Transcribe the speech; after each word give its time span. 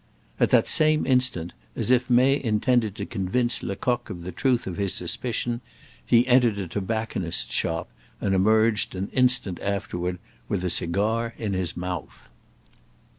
At 0.39 0.49
that 0.49 0.65
same 0.67 1.05
instant, 1.05 1.53
as 1.75 1.91
if 1.91 2.09
May 2.09 2.43
intended 2.43 2.95
to 2.95 3.05
convince 3.05 3.61
Lecoq 3.61 4.09
of 4.09 4.23
the 4.23 4.31
truth 4.31 4.65
of 4.65 4.77
his 4.77 4.95
suspicion, 4.95 5.61
he 6.03 6.25
entered 6.25 6.57
a 6.57 6.67
tobacconist's 6.67 7.53
shop 7.53 7.87
and 8.19 8.33
emerged 8.33 8.95
an 8.95 9.09
instant 9.13 9.59
afterward 9.59 10.17
with 10.49 10.63
a 10.65 10.71
cigar 10.71 11.35
in 11.37 11.53
his 11.53 11.77
mouth. 11.77 12.31